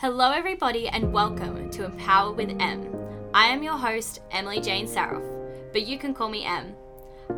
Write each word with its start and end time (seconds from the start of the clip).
Hello, 0.00 0.30
everybody, 0.30 0.86
and 0.86 1.12
welcome 1.12 1.68
to 1.70 1.84
Empower 1.84 2.30
with 2.30 2.50
M. 2.60 2.88
I 3.34 3.48
am 3.48 3.64
your 3.64 3.76
host, 3.76 4.20
Emily 4.30 4.60
Jane 4.60 4.86
Saroff, 4.86 5.24
but 5.72 5.88
you 5.88 5.98
can 5.98 6.14
call 6.14 6.28
me 6.28 6.44
M. 6.44 6.72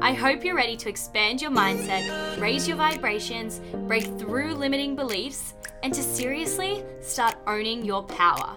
I 0.02 0.12
hope 0.12 0.44
you're 0.44 0.54
ready 0.54 0.76
to 0.76 0.90
expand 0.90 1.40
your 1.40 1.52
mindset, 1.52 2.38
raise 2.38 2.68
your 2.68 2.76
vibrations, 2.76 3.62
break 3.88 4.04
through 4.18 4.52
limiting 4.52 4.94
beliefs, 4.94 5.54
and 5.82 5.94
to 5.94 6.02
seriously 6.02 6.84
start 7.00 7.36
owning 7.46 7.82
your 7.82 8.02
power. 8.02 8.54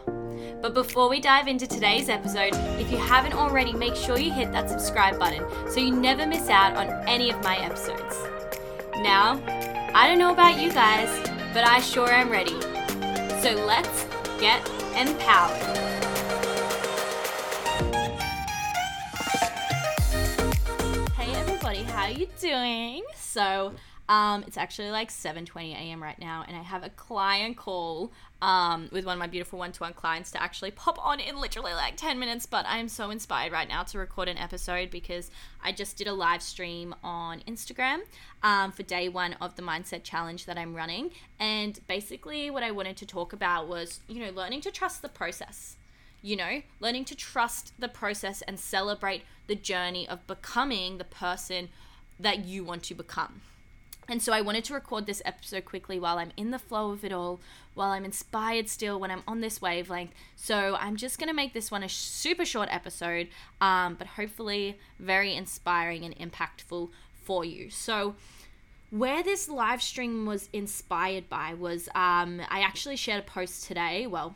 But 0.61 0.73
before 0.73 1.07
we 1.07 1.21
dive 1.21 1.47
into 1.47 1.65
today's 1.65 2.09
episode, 2.09 2.55
if 2.81 2.91
you 2.91 2.97
haven't 2.97 3.35
already, 3.35 3.71
make 3.71 3.95
sure 3.95 4.19
you 4.19 4.33
hit 4.33 4.51
that 4.51 4.69
subscribe 4.69 5.17
button 5.17 5.45
so 5.71 5.79
you 5.79 5.95
never 5.95 6.27
miss 6.27 6.49
out 6.49 6.75
on 6.75 6.89
any 7.07 7.29
of 7.29 7.41
my 7.41 7.55
episodes. 7.55 8.17
Now, 8.97 9.41
I 9.95 10.09
don't 10.09 10.19
know 10.19 10.33
about 10.33 10.61
you 10.61 10.73
guys, 10.73 11.25
but 11.53 11.63
I 11.63 11.79
sure 11.79 12.11
am 12.11 12.29
ready. 12.29 12.72
So 13.43 13.51
let's 13.65 14.05
get 14.39 14.65
empowered. 14.95 15.59
Hey 21.11 21.33
everybody, 21.35 21.83
how 21.83 22.07
you 22.07 22.27
doing? 22.39 23.03
So, 23.17 23.73
um, 24.13 24.43
it's 24.45 24.57
actually 24.57 24.91
like 24.91 25.09
7:20 25.09 25.73
a.m. 25.73 26.03
right 26.03 26.19
now, 26.19 26.45
and 26.47 26.55
I 26.55 26.61
have 26.61 26.83
a 26.83 26.89
client 26.89 27.57
call 27.57 28.11
um, 28.43 28.89
with 28.91 29.05
one 29.05 29.13
of 29.13 29.19
my 29.19 29.25
beautiful 29.25 29.57
one-to-one 29.57 29.93
clients 29.93 30.29
to 30.31 30.43
actually 30.43 30.69
pop 30.69 31.03
on 31.03 31.19
in 31.19 31.41
literally 31.41 31.73
like 31.73 31.97
10 31.97 32.19
minutes. 32.19 32.45
But 32.45 32.67
I 32.67 32.77
am 32.77 32.89
so 32.89 33.09
inspired 33.09 33.51
right 33.51 33.67
now 33.67 33.81
to 33.81 33.97
record 33.97 34.27
an 34.27 34.37
episode 34.37 34.91
because 34.91 35.31
I 35.63 35.71
just 35.71 35.97
did 35.97 36.05
a 36.05 36.13
live 36.13 36.43
stream 36.43 36.93
on 37.03 37.39
Instagram 37.47 38.01
um, 38.43 38.71
for 38.71 38.83
day 38.83 39.09
one 39.09 39.33
of 39.41 39.55
the 39.55 39.63
mindset 39.63 40.03
challenge 40.03 40.45
that 40.45 40.59
I'm 40.59 40.75
running, 40.75 41.09
and 41.39 41.79
basically 41.87 42.51
what 42.51 42.61
I 42.61 42.69
wanted 42.69 42.97
to 42.97 43.07
talk 43.07 43.33
about 43.33 43.67
was 43.67 44.01
you 44.07 44.19
know 44.19 44.31
learning 44.31 44.61
to 44.61 44.71
trust 44.71 45.01
the 45.01 45.09
process 45.09 45.77
you 46.25 46.37
know, 46.37 46.61
learning 46.79 47.03
to 47.03 47.15
trust 47.15 47.73
the 47.77 47.89
process 47.89 48.41
and 48.43 48.57
celebrate 48.57 49.23
the 49.47 49.55
journey 49.55 50.07
of 50.07 50.25
becoming 50.25 50.97
the 50.97 51.03
person 51.03 51.67
that 52.17 52.45
you 52.45 52.63
want 52.63 52.81
to 52.83 52.95
become. 52.95 53.41
And 54.09 54.21
so 54.21 54.33
I 54.33 54.41
wanted 54.41 54.65
to 54.65 54.73
record 54.73 55.05
this 55.05 55.21
episode 55.23 55.65
quickly 55.65 55.99
while 55.99 56.17
I'm 56.17 56.31
in 56.35 56.51
the 56.51 56.59
flow 56.59 56.91
of 56.91 57.05
it 57.05 57.13
all, 57.13 57.39
while 57.73 57.91
I'm 57.91 58.05
inspired 58.05 58.67
still, 58.67 58.99
when 58.99 59.11
I'm 59.11 59.23
on 59.27 59.41
this 59.41 59.61
wavelength. 59.61 60.11
So 60.35 60.77
I'm 60.79 60.97
just 60.97 61.19
going 61.19 61.29
to 61.29 61.33
make 61.33 61.53
this 61.53 61.71
one 61.71 61.83
a 61.83 61.89
super 61.89 62.45
short 62.45 62.69
episode, 62.71 63.29
um, 63.61 63.95
but 63.95 64.07
hopefully 64.07 64.77
very 64.99 65.35
inspiring 65.35 66.03
and 66.03 66.15
impactful 66.17 66.89
for 67.23 67.45
you. 67.45 67.69
So, 67.69 68.15
where 68.89 69.23
this 69.23 69.49
live 69.49 69.81
stream 69.81 70.27
was 70.27 70.49
inspired 70.53 71.27
by 71.27 71.55
was 71.55 71.89
um, 71.95 72.41
I 72.49 72.59
actually 72.59 72.95
shared 72.95 73.23
a 73.23 73.25
post 73.25 73.65
today. 73.65 74.05
Well, 74.05 74.35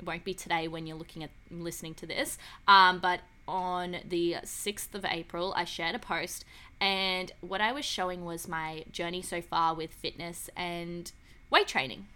it 0.00 0.04
won't 0.04 0.24
be 0.24 0.34
today 0.34 0.66
when 0.66 0.88
you're 0.88 0.96
looking 0.96 1.22
at 1.22 1.30
listening 1.52 1.94
to 1.94 2.06
this, 2.06 2.36
um, 2.66 2.98
but 2.98 3.20
on 3.46 3.96
the 4.08 4.36
6th 4.44 4.94
of 4.94 5.04
April, 5.04 5.52
I 5.56 5.64
shared 5.64 5.94
a 5.94 5.98
post 5.98 6.44
and 6.82 7.30
what 7.40 7.60
I 7.60 7.70
was 7.70 7.84
showing 7.84 8.24
was 8.24 8.48
my 8.48 8.84
journey 8.90 9.22
so 9.22 9.40
far 9.40 9.72
with 9.72 9.92
fitness 9.92 10.50
and 10.56 11.12
weight 11.48 11.68
training. 11.68 12.06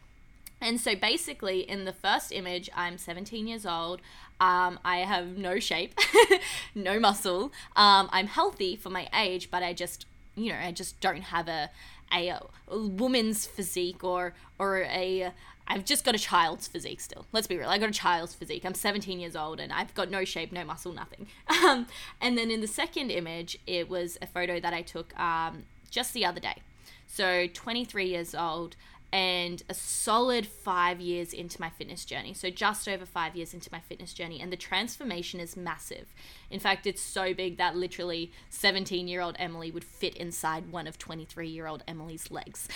And 0.61 0.81
so 0.81 0.97
basically, 0.97 1.61
in 1.61 1.85
the 1.85 1.93
first 1.93 2.33
image, 2.33 2.69
I'm 2.75 2.99
17 2.99 3.47
years 3.47 3.65
old. 3.65 4.01
Um, 4.41 4.81
I 4.85 4.99
have 4.99 5.39
no 5.39 5.61
shape, 5.61 5.95
no 6.75 6.99
muscle. 6.99 7.53
Um, 7.77 8.09
I'm 8.11 8.27
healthy 8.27 8.75
for 8.75 8.91
my 8.91 9.09
age, 9.15 9.53
but 9.53 9.63
I 9.63 9.73
just, 9.73 10.05
you 10.35 10.51
know, 10.51 10.59
I 10.61 10.73
just 10.73 11.01
don't 11.01 11.23
have 11.23 11.47
a, 11.47 11.71
a, 12.13 12.41
a 12.67 12.79
woman's 12.79 13.47
physique 13.47 14.03
or 14.03 14.35
or 14.59 14.83
a 14.83 15.31
I've 15.69 15.85
just 15.85 16.05
got 16.05 16.15
a 16.15 16.19
child's 16.19 16.69
physique 16.69 17.01
still. 17.01 17.27
Let's 17.33 17.47
be 17.47 17.57
real. 17.57 17.69
I 17.69 17.79
got 17.79 17.89
a 17.89 17.93
child's 17.93 18.35
physique. 18.35 18.65
I'm 18.65 18.75
17 18.75 19.19
years 19.19 19.35
old 19.35 19.61
and 19.61 19.73
I've 19.73 19.95
got 19.95 20.11
no 20.11 20.25
shape, 20.25 20.53
no 20.53 20.65
muscle, 20.65 20.93
nothing. 20.93 21.27
Um, 21.67 21.87
and 22.21 22.39
then 22.39 22.51
in 22.51 22.61
the 22.61 22.69
second 22.69 23.11
image, 23.11 23.59
it 23.67 23.89
was 23.89 24.19
a 24.23 24.27
photo 24.27 24.61
that 24.61 24.73
I 24.73 24.83
took 24.83 25.19
um, 25.19 25.65
just 25.91 26.13
the 26.13 26.25
other 26.25 26.39
day. 26.39 26.63
So 27.09 27.49
23 27.53 28.07
years 28.07 28.35
old 28.35 28.77
and 29.13 29.63
a 29.69 29.75
solid 29.75 30.47
five 30.47 31.01
years 31.01 31.33
into 31.33 31.61
my 31.61 31.71
fitness 31.71 32.05
journey. 32.05 32.35
So, 32.35 32.51
just 32.51 32.89
over 32.89 33.07
five 33.07 33.37
years 33.37 33.55
into 33.55 33.71
my 33.73 33.81
fitness 33.81 34.13
journey, 34.13 34.41
and 34.41 34.53
the 34.53 34.57
transformation 34.57 35.41
is 35.41 35.57
massive. 35.57 36.13
In 36.51 36.61
fact, 36.61 36.87
it's 36.87 37.03
so 37.03 37.33
big 37.33 37.57
that 37.59 37.77
literally 37.77 38.33
17 38.51 39.09
year 39.09 39.21
old 39.21 39.37
Emily 39.39 39.71
would 39.71 39.85
fit 39.85 40.17
inside 40.17 40.71
one 40.71 40.87
of 40.87 40.99
23 40.99 41.49
year 41.49 41.67
old 41.67 41.83
Emily's 41.87 42.31
legs. 42.31 42.69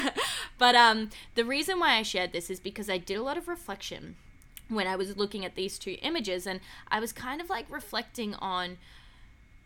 but 0.58 0.74
um, 0.74 1.10
the 1.34 1.44
reason 1.44 1.78
why 1.78 1.96
I 1.96 2.02
shared 2.02 2.32
this 2.32 2.50
is 2.50 2.60
because 2.60 2.90
I 2.90 2.98
did 2.98 3.16
a 3.16 3.22
lot 3.22 3.38
of 3.38 3.48
reflection 3.48 4.16
when 4.68 4.86
I 4.86 4.96
was 4.96 5.16
looking 5.16 5.44
at 5.44 5.56
these 5.56 5.78
two 5.78 5.96
images, 6.02 6.46
and 6.46 6.60
I 6.88 7.00
was 7.00 7.12
kind 7.12 7.40
of 7.40 7.50
like 7.50 7.66
reflecting 7.68 8.34
on 8.34 8.78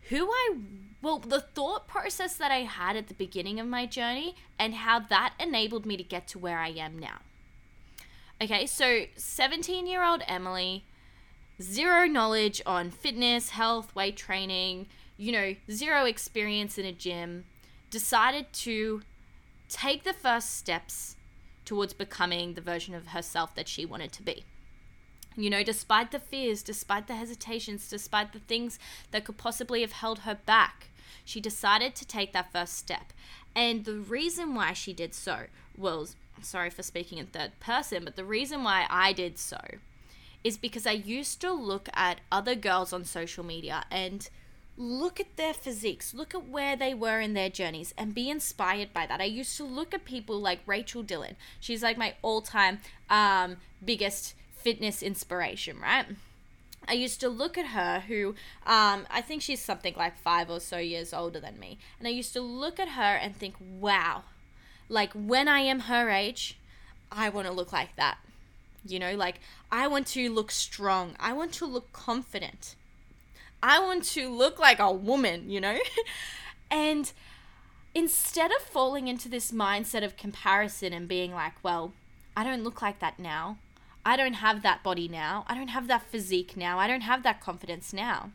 who 0.09 0.29
I 0.29 0.57
well, 1.05 1.19
the 1.19 1.41
thought 1.41 1.87
process 1.87 2.35
that 2.37 2.51
I 2.51 2.61
had 2.61 2.95
at 2.95 3.09
the 3.09 3.13
beginning 3.13 3.59
of 3.59 3.67
my 3.67 3.85
journey 3.85 4.35
and 4.57 4.73
how 4.73 4.99
that 4.99 5.35
enabled 5.39 5.85
me 5.85 5.97
to 5.97 6.03
get 6.03 6.27
to 6.29 6.39
where 6.39 6.57
I 6.57 6.69
am 6.69 6.97
now. 6.97 7.19
Okay, 8.41 8.65
so 8.65 9.03
17 9.15 9.85
year 9.85 10.03
old 10.03 10.23
Emily, 10.27 10.83
zero 11.61 12.07
knowledge 12.07 12.59
on 12.65 12.89
fitness, 12.89 13.49
health, 13.49 13.95
weight 13.95 14.17
training, 14.17 14.87
you 15.15 15.31
know, 15.31 15.55
zero 15.69 16.05
experience 16.05 16.79
in 16.79 16.85
a 16.85 16.91
gym, 16.91 17.45
decided 17.91 18.51
to 18.51 19.03
take 19.69 20.05
the 20.05 20.13
first 20.13 20.57
steps 20.57 21.15
towards 21.65 21.93
becoming 21.93 22.55
the 22.55 22.61
version 22.61 22.95
of 22.95 23.07
herself 23.07 23.53
that 23.53 23.67
she 23.67 23.85
wanted 23.85 24.11
to 24.13 24.23
be. 24.23 24.43
You 25.37 25.49
know, 25.49 25.63
despite 25.63 26.11
the 26.11 26.19
fears, 26.19 26.63
despite 26.63 27.07
the 27.07 27.15
hesitations, 27.15 27.89
despite 27.89 28.31
the 28.31 28.39
things 28.39 28.79
that 29.11 29.25
could 29.25 29.37
possibly 29.37 29.81
have 29.81 29.91
held 29.91 30.19
her 30.19 30.35
back, 30.45 30.87
she 31.25 31.41
decided 31.41 31.95
to 31.95 32.05
take 32.05 32.31
that 32.33 32.51
first 32.51 32.77
step. 32.77 33.11
And 33.55 33.85
the 33.85 33.95
reason 33.95 34.55
why 34.55 34.73
she 34.73 34.93
did 34.93 35.13
so 35.13 35.45
was 35.77 36.15
sorry 36.41 36.69
for 36.69 36.83
speaking 36.83 37.17
in 37.17 37.27
third 37.27 37.59
person, 37.59 38.05
but 38.05 38.15
the 38.15 38.25
reason 38.25 38.63
why 38.63 38.85
I 38.89 39.13
did 39.13 39.37
so 39.37 39.59
is 40.43 40.57
because 40.57 40.85
I 40.85 40.91
used 40.91 41.41
to 41.41 41.51
look 41.51 41.89
at 41.93 42.21
other 42.31 42.55
girls 42.55 42.93
on 42.93 43.03
social 43.03 43.43
media 43.43 43.85
and 43.89 44.29
look 44.77 45.19
at 45.19 45.37
their 45.37 45.53
physiques, 45.53 46.13
look 46.13 46.35
at 46.35 46.47
where 46.47 46.75
they 46.75 46.93
were 46.93 47.19
in 47.19 47.33
their 47.33 47.49
journeys, 47.49 47.93
and 47.97 48.13
be 48.13 48.29
inspired 48.29 48.93
by 48.93 49.07
that. 49.07 49.21
I 49.21 49.25
used 49.25 49.57
to 49.57 49.63
look 49.63 49.93
at 49.93 50.05
people 50.05 50.39
like 50.39 50.59
Rachel 50.65 51.01
Dillon. 51.01 51.35
She's 51.59 51.81
like 51.81 51.97
my 51.97 52.13
all 52.21 52.41
time 52.41 52.79
um, 53.09 53.57
biggest 53.83 54.35
fitness 54.65 55.03
inspiration, 55.03 55.79
right? 55.79 56.07
I 56.87 56.93
used 56.93 57.19
to 57.19 57.29
look 57.29 57.55
at 57.55 57.67
her, 57.67 57.99
who 58.07 58.29
um, 58.65 59.05
I 59.11 59.21
think 59.21 59.43
she's 59.43 59.61
something 59.61 59.93
like 59.95 60.17
five 60.17 60.49
or 60.49 60.59
so 60.59 60.79
years 60.79 61.13
older 61.13 61.39
than 61.39 61.59
me, 61.59 61.77
and 61.99 62.07
I 62.07 62.11
used 62.11 62.33
to 62.33 62.41
look 62.41 62.79
at 62.79 62.89
her 62.89 63.15
and 63.15 63.35
think, 63.35 63.53
wow, 63.59 64.23
like 64.89 65.13
when 65.13 65.47
I 65.47 65.59
am 65.59 65.81
her 65.81 66.09
age, 66.09 66.57
I 67.11 67.29
want 67.29 67.45
to 67.45 67.53
look 67.53 67.71
like 67.71 67.95
that. 67.95 68.17
You 68.83 68.97
know, 68.97 69.13
like 69.13 69.39
I 69.71 69.85
want 69.87 70.07
to 70.07 70.33
look 70.33 70.49
strong, 70.49 71.15
I 71.19 71.31
want 71.31 71.53
to 71.53 71.67
look 71.67 71.93
confident, 71.93 72.73
I 73.61 73.77
want 73.79 74.03
to 74.15 74.29
look 74.29 74.57
like 74.57 74.79
a 74.79 74.91
woman, 74.91 75.51
you 75.51 75.61
know? 75.61 75.77
and 76.71 77.11
instead 77.93 78.49
of 78.49 78.63
falling 78.63 79.07
into 79.07 79.29
this 79.29 79.51
mindset 79.51 80.03
of 80.03 80.17
comparison 80.17 80.91
and 80.91 81.07
being 81.07 81.33
like, 81.35 81.53
well, 81.61 81.93
I 82.35 82.43
don't 82.43 82.63
look 82.63 82.81
like 82.81 82.97
that 82.97 83.19
now. 83.19 83.57
I 84.05 84.15
don't 84.15 84.33
have 84.33 84.61
that 84.61 84.83
body 84.83 85.07
now. 85.07 85.45
I 85.47 85.55
don't 85.55 85.69
have 85.69 85.87
that 85.87 86.03
physique 86.03 86.55
now. 86.55 86.77
I 86.77 86.87
don't 86.87 87.01
have 87.01 87.23
that 87.23 87.41
confidence 87.41 87.91
now. 87.91 88.29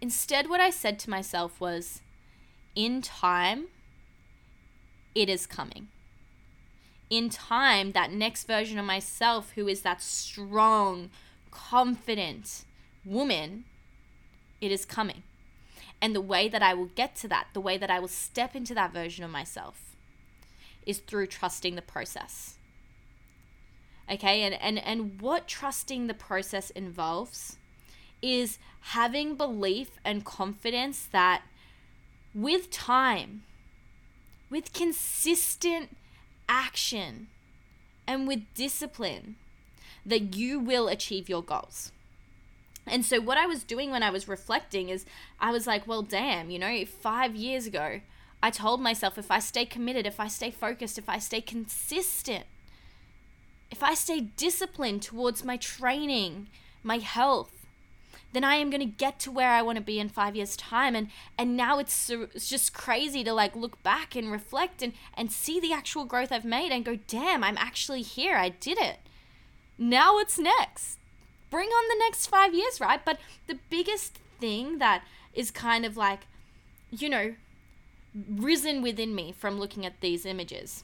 Instead, 0.00 0.48
what 0.48 0.60
I 0.60 0.70
said 0.70 0.98
to 1.00 1.10
myself 1.10 1.60
was, 1.60 2.00
in 2.74 3.02
time, 3.02 3.66
it 5.14 5.28
is 5.28 5.46
coming. 5.46 5.88
In 7.10 7.28
time, 7.28 7.92
that 7.92 8.10
next 8.10 8.46
version 8.46 8.78
of 8.78 8.86
myself, 8.86 9.52
who 9.54 9.68
is 9.68 9.82
that 9.82 10.00
strong, 10.00 11.10
confident 11.50 12.64
woman, 13.04 13.64
it 14.62 14.72
is 14.72 14.86
coming. 14.86 15.24
And 16.00 16.14
the 16.14 16.20
way 16.22 16.48
that 16.48 16.62
I 16.62 16.72
will 16.72 16.86
get 16.86 17.16
to 17.16 17.28
that, 17.28 17.48
the 17.52 17.60
way 17.60 17.76
that 17.76 17.90
I 17.90 17.98
will 17.98 18.08
step 18.08 18.54
into 18.54 18.74
that 18.74 18.92
version 18.94 19.24
of 19.24 19.30
myself, 19.30 19.96
is 20.86 20.98
through 20.98 21.26
trusting 21.26 21.74
the 21.74 21.82
process 21.82 22.57
okay 24.10 24.42
and 24.42 24.54
and 24.54 24.78
and 24.78 25.20
what 25.20 25.46
trusting 25.46 26.06
the 26.06 26.14
process 26.14 26.70
involves 26.70 27.56
is 28.20 28.58
having 28.80 29.34
belief 29.34 29.90
and 30.04 30.24
confidence 30.24 31.08
that 31.12 31.42
with 32.34 32.70
time 32.70 33.42
with 34.50 34.72
consistent 34.72 35.96
action 36.48 37.28
and 38.06 38.26
with 38.26 38.40
discipline 38.54 39.36
that 40.04 40.34
you 40.34 40.58
will 40.58 40.88
achieve 40.88 41.28
your 41.28 41.42
goals. 41.42 41.92
And 42.86 43.04
so 43.04 43.20
what 43.20 43.36
i 43.36 43.44
was 43.44 43.64
doing 43.64 43.90
when 43.90 44.02
i 44.02 44.08
was 44.08 44.26
reflecting 44.26 44.88
is 44.88 45.04
i 45.38 45.50
was 45.50 45.66
like 45.66 45.86
well 45.86 46.00
damn 46.00 46.48
you 46.48 46.58
know 46.58 46.86
5 46.86 47.36
years 47.36 47.66
ago 47.66 48.00
i 48.42 48.50
told 48.50 48.80
myself 48.80 49.18
if 49.18 49.30
i 49.30 49.38
stay 49.40 49.66
committed 49.66 50.06
if 50.06 50.18
i 50.18 50.26
stay 50.26 50.50
focused 50.50 50.96
if 50.96 51.06
i 51.06 51.18
stay 51.18 51.42
consistent 51.42 52.46
if 53.78 53.84
I 53.84 53.94
stay 53.94 54.22
disciplined 54.36 55.02
towards 55.02 55.44
my 55.44 55.56
training, 55.56 56.48
my 56.82 56.98
health, 56.98 57.64
then 58.32 58.42
I 58.42 58.56
am 58.56 58.70
going 58.70 58.80
to 58.80 58.86
get 58.86 59.20
to 59.20 59.30
where 59.30 59.52
I 59.52 59.62
want 59.62 59.76
to 59.76 59.84
be 59.84 60.00
in 60.00 60.08
5 60.08 60.34
years 60.34 60.56
time. 60.56 60.96
And 60.96 61.10
and 61.38 61.56
now 61.56 61.78
it's, 61.78 62.10
it's 62.10 62.48
just 62.48 62.74
crazy 62.74 63.22
to 63.22 63.32
like 63.32 63.54
look 63.54 63.80
back 63.84 64.16
and 64.16 64.32
reflect 64.32 64.82
and 64.82 64.94
and 65.14 65.30
see 65.30 65.60
the 65.60 65.72
actual 65.72 66.04
growth 66.04 66.32
I've 66.32 66.44
made 66.44 66.72
and 66.72 66.84
go 66.84 66.98
damn 67.06 67.44
I'm 67.44 67.56
actually 67.56 68.02
here. 68.02 68.34
I 68.34 68.48
did 68.48 68.78
it. 68.78 68.98
Now 69.78 70.14
what's 70.14 70.40
next. 70.40 70.98
Bring 71.48 71.68
on 71.68 71.88
the 71.88 72.04
next 72.04 72.26
5 72.26 72.52
years 72.54 72.80
right? 72.80 73.04
But 73.04 73.20
the 73.46 73.60
biggest 73.70 74.18
thing 74.40 74.78
that 74.78 75.04
is 75.34 75.52
kind 75.52 75.84
of 75.84 75.96
like 75.96 76.26
you 76.90 77.08
know 77.08 77.36
risen 78.28 78.82
within 78.82 79.14
me 79.14 79.30
from 79.30 79.60
looking 79.60 79.86
at 79.86 80.00
these 80.00 80.26
images 80.26 80.82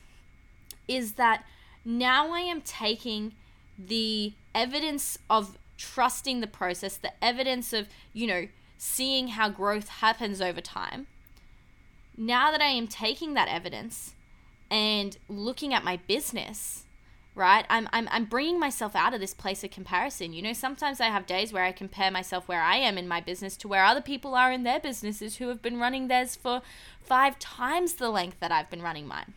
is 0.87 1.15
that 1.15 1.45
now 1.85 2.33
I 2.33 2.41
am 2.41 2.61
taking 2.61 3.33
the 3.79 4.33
evidence 4.55 5.19
of 5.29 5.59
trusting 5.77 6.41
the 6.41 6.47
process, 6.47 6.97
the 6.97 7.13
evidence 7.23 7.73
of, 7.73 7.89
you 8.13 8.27
know, 8.27 8.49
seeing 8.79 9.29
how 9.29 9.49
growth 9.49 9.89
happens 9.89 10.41
over 10.41 10.61
time. 10.61 11.07
Now 12.17 12.51
that 12.51 12.61
I 12.61 12.67
am 12.67 12.87
taking 12.87 13.35
that 13.35 13.49
evidence 13.49 14.15
and 14.71 15.17
looking 15.29 15.75
at 15.75 15.85
my 15.85 15.97
business, 16.07 16.85
right? 17.35 17.67
I'm, 17.69 17.89
I'm, 17.93 18.09
I'm 18.11 18.27
bringing 18.27 18.61
myself 18.61 18.95
out 18.95 19.15
of 19.15 19.21
this 19.21 19.35
place 19.35 19.65
of 19.65 19.71
comparison. 19.71 20.33
You 20.33 20.43
know, 20.43 20.53
sometimes 20.53 21.01
I 21.01 21.07
have 21.07 21.27
days 21.27 21.53
where 21.53 21.65
I 21.65 21.73
compare 21.73 22.11
myself 22.11 22.47
where 22.47 22.63
I 22.63 22.77
am 22.77 22.97
in 22.97 23.09
my 23.09 23.21
business 23.21 23.57
to 23.59 23.69
where 23.69 23.85
other 23.85 24.01
people 24.01 24.35
are 24.35 24.53
in 24.53 24.63
their 24.63 24.81
businesses 24.81 25.37
who 25.37 25.49
have 25.49 25.61
been 25.61 25.79
running 25.79 26.09
theirs 26.09 26.37
for 26.37 26.63
five 27.01 27.39
times 27.39 27.95
the 27.95 28.11
length 28.11 28.39
that 28.41 28.53
I've 28.53 28.71
been 28.71 28.83
running 28.83 29.09
mine. 29.09 29.35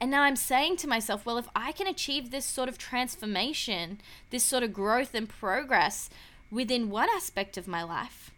And 0.00 0.10
now 0.10 0.22
I'm 0.22 0.36
saying 0.36 0.76
to 0.78 0.88
myself, 0.88 1.24
well, 1.24 1.38
if 1.38 1.48
I 1.54 1.72
can 1.72 1.86
achieve 1.86 2.30
this 2.30 2.44
sort 2.44 2.68
of 2.68 2.78
transformation, 2.78 4.00
this 4.30 4.44
sort 4.44 4.62
of 4.62 4.72
growth 4.72 5.14
and 5.14 5.28
progress 5.28 6.10
within 6.50 6.90
one 6.90 7.08
aspect 7.10 7.56
of 7.56 7.68
my 7.68 7.82
life, 7.82 8.30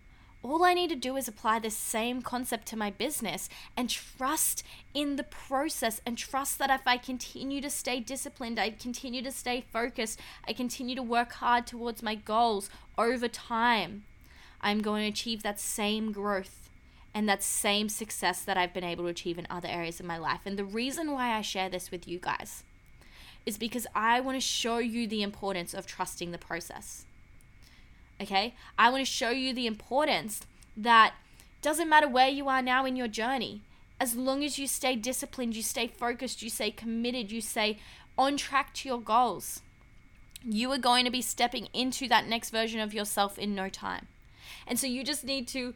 all 0.43 0.65
I 0.65 0.75
need 0.75 0.91
to 0.91 0.97
do 0.97 1.17
is 1.17 1.27
apply 1.27 1.59
this 1.59 1.77
same 1.77 2.23
concept 2.23 2.67
to 2.69 2.77
my 2.77 2.91
business 2.91 3.49
and 3.77 3.91
trust 3.91 4.63
in 4.95 5.17
the 5.17 5.25
process 5.25 6.01
and 6.07 6.17
trust 6.17 6.59
that 6.59 6.71
if 6.71 6.87
I 6.87 6.99
continue 6.99 7.61
to 7.61 7.71
stay 7.71 7.99
disciplined, 7.99 8.61
I 8.61 8.71
continue 8.71 9.23
to 9.23 9.33
stay 9.33 9.65
focused, 9.73 10.21
I 10.47 10.53
continue 10.53 10.95
to 10.95 11.03
work 11.03 11.33
hard 11.33 11.67
towards 11.67 12.03
my 12.03 12.15
goals 12.15 12.71
over 12.97 13.27
time, 13.27 14.05
I'm 14.61 14.83
going 14.83 15.03
to 15.03 15.09
achieve 15.09 15.43
that 15.43 15.61
same 15.61 16.13
growth 16.13 16.66
and 17.17 17.27
that 17.27 17.43
same 17.43 17.89
success 17.89 18.43
that 18.43 18.59
I've 18.59 18.75
been 18.75 18.85
able 18.85 19.05
to 19.05 19.09
achieve 19.09 19.39
in 19.39 19.47
other 19.49 19.71
areas 19.71 19.99
of 20.01 20.05
my 20.05 20.19
life. 20.19 20.41
And 20.45 20.59
the 20.59 20.67
reason 20.67 21.13
why 21.13 21.33
I 21.33 21.41
share 21.41 21.71
this 21.71 21.91
with 21.91 22.07
you 22.07 22.19
guys 22.19 22.63
is 23.47 23.57
because 23.57 23.87
I 23.95 24.21
want 24.21 24.37
to 24.37 24.47
show 24.47 24.77
you 24.77 25.09
the 25.09 25.23
importance 25.23 25.73
of 25.73 25.87
trusting 25.87 26.31
the 26.31 26.37
process. 26.37 27.07
Okay? 28.21 28.55
I 28.79 28.91
want 28.91 29.01
to 29.01 29.11
show 29.11 29.31
you 29.31 29.55
the 29.55 29.67
importance 29.67 30.43
that 30.77 31.15
doesn't 31.63 31.89
matter 31.89 32.07
where 32.07 32.29
you 32.29 32.51
are 32.51 32.61
now 32.61 32.85
in 32.85 32.97
your 32.97 33.09
journey, 33.09 33.63
as 33.99 34.15
long 34.15 34.45
as 34.45 34.59
you 34.59 34.67
stay 34.67 34.95
disciplined, 34.95 35.57
you 35.57 35.63
stay 35.63 35.87
focused, 35.87 36.43
you 36.43 36.51
stay 36.51 36.71
committed, 36.71 37.33
you 37.33 37.41
stay 37.41 37.79
on 38.19 38.37
track 38.37 38.75
to 38.75 38.91
your 38.91 39.01
goals, 39.01 39.63
you 40.45 40.71
are 40.71 40.77
going 40.77 41.07
to 41.07 41.11
be 41.11 41.23
stepping 41.23 41.69
into 41.73 42.09
that 42.09 42.29
next 42.29 42.51
version 42.51 42.79
of 42.79 42.93
yourself 42.93 43.39
in 43.39 43.55
no 43.55 43.71
time. 43.71 44.07
And 44.67 44.79
so 44.79 44.87
you 44.87 45.03
just 45.03 45.25
need 45.25 45.49
to 45.49 45.73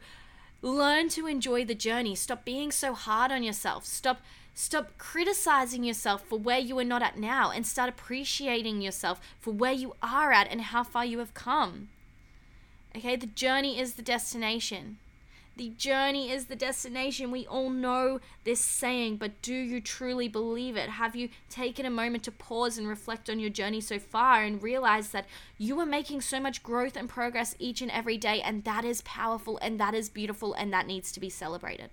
Learn 0.61 1.09
to 1.09 1.25
enjoy 1.25 1.65
the 1.65 1.75
journey. 1.75 2.15
Stop 2.15 2.45
being 2.45 2.71
so 2.71 2.93
hard 2.93 3.31
on 3.31 3.43
yourself. 3.43 3.85
Stop 3.85 4.21
stop 4.53 4.97
criticizing 4.97 5.83
yourself 5.83 6.23
for 6.27 6.37
where 6.37 6.59
you 6.59 6.77
are 6.77 6.83
not 6.83 7.01
at 7.01 7.17
now 7.17 7.51
and 7.51 7.65
start 7.65 7.89
appreciating 7.89 8.81
yourself 8.81 9.19
for 9.39 9.51
where 9.51 9.71
you 9.71 9.95
are 10.03 10.31
at 10.31 10.51
and 10.51 10.61
how 10.61 10.83
far 10.83 11.05
you 11.05 11.19
have 11.19 11.33
come. 11.33 11.89
Okay, 12.95 13.15
the 13.15 13.27
journey 13.27 13.79
is 13.79 13.93
the 13.93 14.01
destination. 14.01 14.97
The 15.61 15.69
journey 15.69 16.31
is 16.31 16.45
the 16.45 16.55
destination. 16.55 17.29
We 17.29 17.45
all 17.45 17.69
know 17.69 18.19
this 18.45 18.65
saying, 18.65 19.17
but 19.17 19.43
do 19.43 19.53
you 19.53 19.79
truly 19.79 20.27
believe 20.27 20.75
it? 20.75 20.89
Have 20.89 21.15
you 21.15 21.29
taken 21.51 21.85
a 21.85 21.91
moment 21.91 22.23
to 22.23 22.31
pause 22.31 22.79
and 22.79 22.87
reflect 22.87 23.29
on 23.29 23.39
your 23.39 23.51
journey 23.51 23.79
so 23.79 23.99
far 23.99 24.41
and 24.41 24.63
realize 24.63 25.09
that 25.09 25.27
you 25.59 25.79
are 25.79 25.85
making 25.85 26.21
so 26.21 26.39
much 26.39 26.63
growth 26.63 26.95
and 26.95 27.07
progress 27.07 27.53
each 27.59 27.79
and 27.79 27.91
every 27.91 28.17
day, 28.17 28.41
and 28.41 28.63
that 28.63 28.83
is 28.83 29.03
powerful 29.03 29.59
and 29.61 29.79
that 29.79 29.93
is 29.93 30.09
beautiful 30.09 30.55
and 30.55 30.73
that 30.73 30.87
needs 30.87 31.11
to 31.11 31.19
be 31.19 31.29
celebrated? 31.29 31.91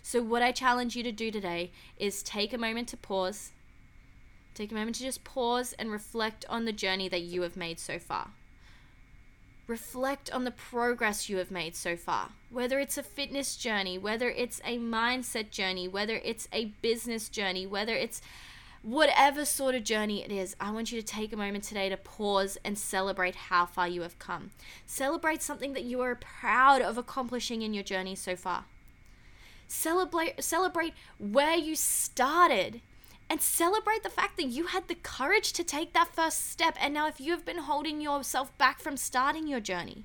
So, 0.00 0.22
what 0.22 0.40
I 0.40 0.52
challenge 0.52 0.94
you 0.94 1.02
to 1.02 1.10
do 1.10 1.32
today 1.32 1.72
is 1.98 2.22
take 2.22 2.52
a 2.52 2.58
moment 2.58 2.86
to 2.90 2.96
pause. 2.96 3.50
Take 4.54 4.70
a 4.70 4.76
moment 4.76 4.94
to 4.98 5.02
just 5.02 5.24
pause 5.24 5.72
and 5.80 5.90
reflect 5.90 6.44
on 6.48 6.64
the 6.64 6.72
journey 6.72 7.08
that 7.08 7.22
you 7.22 7.42
have 7.42 7.56
made 7.56 7.80
so 7.80 7.98
far. 7.98 8.30
Reflect 9.66 10.30
on 10.30 10.44
the 10.44 10.50
progress 10.50 11.28
you 11.28 11.38
have 11.38 11.50
made 11.50 11.74
so 11.74 11.96
far. 11.96 12.30
Whether 12.50 12.78
it's 12.78 12.98
a 12.98 13.02
fitness 13.02 13.56
journey, 13.56 13.96
whether 13.96 14.28
it's 14.28 14.60
a 14.64 14.78
mindset 14.78 15.50
journey, 15.50 15.88
whether 15.88 16.16
it's 16.16 16.48
a 16.52 16.66
business 16.82 17.30
journey, 17.30 17.66
whether 17.66 17.94
it's 17.94 18.20
whatever 18.82 19.46
sort 19.46 19.74
of 19.74 19.82
journey 19.82 20.22
it 20.22 20.30
is, 20.30 20.54
I 20.60 20.70
want 20.70 20.92
you 20.92 21.00
to 21.00 21.06
take 21.06 21.32
a 21.32 21.36
moment 21.36 21.64
today 21.64 21.88
to 21.88 21.96
pause 21.96 22.58
and 22.62 22.78
celebrate 22.78 23.34
how 23.34 23.64
far 23.64 23.88
you 23.88 24.02
have 24.02 24.18
come. 24.18 24.50
Celebrate 24.84 25.40
something 25.40 25.72
that 25.72 25.84
you 25.84 26.02
are 26.02 26.14
proud 26.14 26.82
of 26.82 26.98
accomplishing 26.98 27.62
in 27.62 27.72
your 27.72 27.82
journey 27.82 28.14
so 28.14 28.36
far. 28.36 28.66
Celebrate 29.66 30.44
celebrate 30.44 30.92
where 31.18 31.56
you 31.56 31.74
started 31.74 32.82
and 33.34 33.42
celebrate 33.42 34.04
the 34.04 34.08
fact 34.08 34.36
that 34.36 34.46
you 34.46 34.66
had 34.66 34.86
the 34.86 34.94
courage 34.94 35.52
to 35.52 35.64
take 35.64 35.92
that 35.92 36.14
first 36.14 36.52
step. 36.52 36.76
And 36.80 36.94
now, 36.94 37.08
if 37.08 37.20
you 37.20 37.32
have 37.32 37.44
been 37.44 37.58
holding 37.58 38.00
yourself 38.00 38.56
back 38.58 38.78
from 38.78 38.96
starting 38.96 39.48
your 39.48 39.58
journey, 39.58 40.04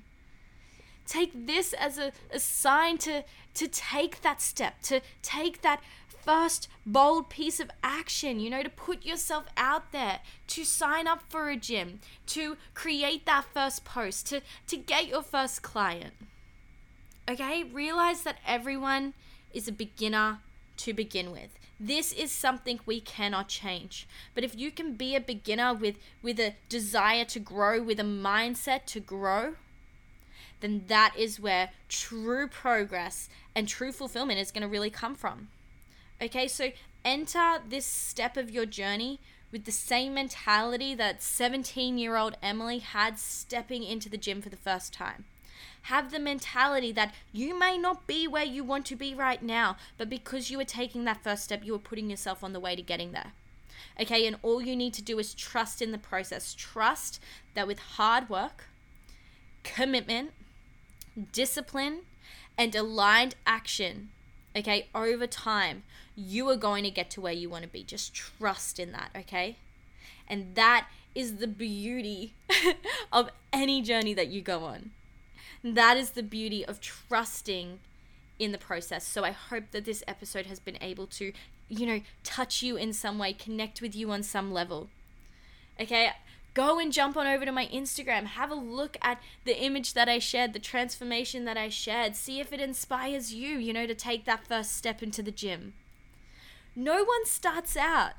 take 1.06 1.46
this 1.46 1.72
as 1.72 1.96
a, 1.96 2.10
a 2.32 2.40
sign 2.40 2.98
to, 2.98 3.22
to 3.54 3.68
take 3.68 4.22
that 4.22 4.42
step, 4.42 4.82
to 4.82 5.00
take 5.22 5.62
that 5.62 5.80
first 6.24 6.66
bold 6.84 7.30
piece 7.30 7.60
of 7.60 7.70
action, 7.84 8.40
you 8.40 8.50
know, 8.50 8.64
to 8.64 8.68
put 8.68 9.06
yourself 9.06 9.44
out 9.56 9.92
there, 9.92 10.18
to 10.48 10.64
sign 10.64 11.06
up 11.06 11.22
for 11.28 11.50
a 11.50 11.56
gym, 11.56 12.00
to 12.26 12.56
create 12.74 13.26
that 13.26 13.44
first 13.54 13.84
post, 13.84 14.26
to, 14.26 14.40
to 14.66 14.76
get 14.76 15.06
your 15.06 15.22
first 15.22 15.62
client. 15.62 16.14
Okay? 17.30 17.62
Realize 17.62 18.24
that 18.24 18.38
everyone 18.44 19.14
is 19.54 19.68
a 19.68 19.72
beginner 19.72 20.40
to 20.78 20.92
begin 20.92 21.30
with. 21.30 21.59
This 21.82 22.12
is 22.12 22.30
something 22.30 22.78
we 22.84 23.00
cannot 23.00 23.48
change. 23.48 24.06
But 24.34 24.44
if 24.44 24.54
you 24.54 24.70
can 24.70 24.96
be 24.96 25.16
a 25.16 25.20
beginner 25.20 25.72
with, 25.72 25.96
with 26.22 26.38
a 26.38 26.54
desire 26.68 27.24
to 27.24 27.40
grow, 27.40 27.82
with 27.82 27.98
a 27.98 28.04
mindset 28.04 28.84
to 28.86 29.00
grow, 29.00 29.54
then 30.60 30.84
that 30.88 31.14
is 31.16 31.40
where 31.40 31.70
true 31.88 32.46
progress 32.46 33.30
and 33.54 33.66
true 33.66 33.92
fulfillment 33.92 34.38
is 34.38 34.52
going 34.52 34.60
to 34.60 34.68
really 34.68 34.90
come 34.90 35.14
from. 35.14 35.48
Okay, 36.20 36.46
so 36.48 36.70
enter 37.02 37.62
this 37.66 37.86
step 37.86 38.36
of 38.36 38.50
your 38.50 38.66
journey 38.66 39.18
with 39.50 39.64
the 39.64 39.72
same 39.72 40.12
mentality 40.12 40.94
that 40.94 41.22
17 41.22 41.96
year 41.96 42.16
old 42.16 42.36
Emily 42.42 42.80
had 42.80 43.18
stepping 43.18 43.84
into 43.84 44.10
the 44.10 44.18
gym 44.18 44.42
for 44.42 44.50
the 44.50 44.56
first 44.56 44.92
time. 44.92 45.24
Have 45.82 46.10
the 46.10 46.18
mentality 46.18 46.92
that 46.92 47.14
you 47.32 47.58
may 47.58 47.78
not 47.78 48.06
be 48.06 48.28
where 48.28 48.44
you 48.44 48.64
want 48.64 48.86
to 48.86 48.96
be 48.96 49.14
right 49.14 49.42
now, 49.42 49.76
but 49.98 50.08
because 50.08 50.50
you 50.50 50.60
are 50.60 50.64
taking 50.64 51.04
that 51.04 51.22
first 51.22 51.44
step, 51.44 51.64
you 51.64 51.74
are 51.74 51.78
putting 51.78 52.10
yourself 52.10 52.44
on 52.44 52.52
the 52.52 52.60
way 52.60 52.76
to 52.76 52.82
getting 52.82 53.12
there. 53.12 53.32
Okay, 54.00 54.26
and 54.26 54.36
all 54.42 54.62
you 54.62 54.76
need 54.76 54.94
to 54.94 55.02
do 55.02 55.18
is 55.18 55.34
trust 55.34 55.82
in 55.82 55.92
the 55.92 55.98
process. 55.98 56.54
Trust 56.54 57.20
that 57.54 57.66
with 57.66 57.78
hard 57.78 58.28
work, 58.28 58.66
commitment, 59.62 60.32
discipline, 61.32 62.02
and 62.56 62.74
aligned 62.74 63.34
action, 63.46 64.10
okay, 64.56 64.88
over 64.94 65.26
time, 65.26 65.82
you 66.14 66.48
are 66.48 66.56
going 66.56 66.84
to 66.84 66.90
get 66.90 67.10
to 67.10 67.20
where 67.20 67.32
you 67.32 67.48
want 67.48 67.62
to 67.62 67.68
be. 67.68 67.82
Just 67.82 68.14
trust 68.14 68.78
in 68.78 68.92
that, 68.92 69.10
okay? 69.16 69.56
And 70.28 70.54
that 70.54 70.88
is 71.14 71.36
the 71.36 71.46
beauty 71.48 72.34
of 73.12 73.30
any 73.52 73.82
journey 73.82 74.14
that 74.14 74.28
you 74.28 74.40
go 74.42 74.64
on. 74.64 74.90
That 75.62 75.96
is 75.96 76.10
the 76.10 76.22
beauty 76.22 76.64
of 76.64 76.80
trusting 76.80 77.80
in 78.38 78.52
the 78.52 78.58
process. 78.58 79.06
So 79.06 79.24
I 79.24 79.30
hope 79.30 79.70
that 79.72 79.84
this 79.84 80.02
episode 80.08 80.46
has 80.46 80.58
been 80.58 80.78
able 80.80 81.06
to, 81.08 81.32
you 81.68 81.86
know, 81.86 82.00
touch 82.24 82.62
you 82.62 82.76
in 82.76 82.92
some 82.92 83.18
way, 83.18 83.32
connect 83.32 83.82
with 83.82 83.94
you 83.94 84.10
on 84.10 84.22
some 84.22 84.52
level. 84.52 84.88
Okay, 85.78 86.10
go 86.54 86.78
and 86.78 86.92
jump 86.92 87.16
on 87.16 87.26
over 87.26 87.44
to 87.44 87.52
my 87.52 87.66
Instagram. 87.66 88.24
Have 88.24 88.50
a 88.50 88.54
look 88.54 88.96
at 89.02 89.20
the 89.44 89.62
image 89.62 89.92
that 89.92 90.08
I 90.08 90.18
shared, 90.18 90.52
the 90.54 90.58
transformation 90.58 91.44
that 91.44 91.58
I 91.58 91.68
shared. 91.68 92.16
See 92.16 92.40
if 92.40 92.52
it 92.52 92.60
inspires 92.60 93.34
you, 93.34 93.58
you 93.58 93.72
know, 93.72 93.86
to 93.86 93.94
take 93.94 94.24
that 94.24 94.46
first 94.46 94.76
step 94.76 95.02
into 95.02 95.22
the 95.22 95.30
gym. 95.30 95.74
No 96.74 97.04
one 97.04 97.26
starts 97.26 97.76
out, 97.76 98.12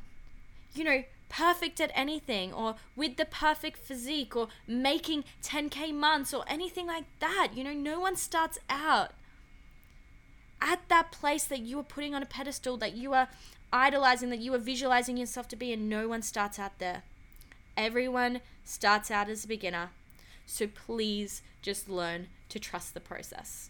you 0.75 0.83
know, 0.83 1.03
perfect 1.31 1.79
at 1.79 1.91
anything 1.95 2.51
or 2.53 2.75
with 2.95 3.15
the 3.15 3.25
perfect 3.25 3.77
physique 3.77 4.35
or 4.35 4.50
making 4.67 5.23
10k 5.41 5.93
months 5.93 6.33
or 6.33 6.43
anything 6.47 6.85
like 6.85 7.05
that. 7.19 7.53
You 7.55 7.63
know, 7.63 7.73
no 7.73 8.00
one 8.01 8.17
starts 8.17 8.59
out 8.69 9.13
at 10.61 10.81
that 10.89 11.11
place 11.11 11.45
that 11.45 11.61
you 11.61 11.79
are 11.79 11.83
putting 11.83 12.13
on 12.13 12.21
a 12.21 12.25
pedestal, 12.25 12.75
that 12.77 12.95
you 12.95 13.13
are 13.13 13.29
idolizing, 13.71 14.29
that 14.29 14.39
you 14.39 14.53
are 14.53 14.59
visualizing 14.59 15.15
yourself 15.15 15.47
to 15.47 15.55
be, 15.55 15.71
and 15.71 15.89
no 15.89 16.07
one 16.07 16.21
starts 16.21 16.59
out 16.59 16.77
there. 16.79 17.03
Everyone 17.77 18.41
starts 18.65 19.09
out 19.09 19.29
as 19.29 19.45
a 19.45 19.47
beginner. 19.47 19.89
So 20.45 20.67
please 20.67 21.41
just 21.61 21.89
learn 21.89 22.27
to 22.50 22.59
trust 22.59 22.93
the 22.93 23.00
process. 23.00 23.69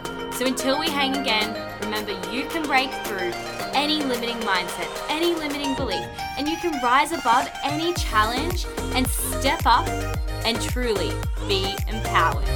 So 0.41 0.47
until 0.47 0.79
we 0.79 0.89
hang 0.89 1.15
again, 1.17 1.55
remember 1.81 2.13
you 2.31 2.47
can 2.47 2.63
break 2.63 2.91
through 3.05 3.31
any 3.75 4.01
limiting 4.01 4.37
mindset, 4.37 4.89
any 5.07 5.35
limiting 5.35 5.75
belief, 5.75 6.03
and 6.35 6.49
you 6.49 6.57
can 6.57 6.81
rise 6.81 7.11
above 7.11 7.47
any 7.63 7.93
challenge 7.93 8.65
and 8.95 9.07
step 9.07 9.61
up 9.67 9.87
and 10.43 10.59
truly 10.59 11.11
be 11.47 11.75
empowered. 11.87 12.47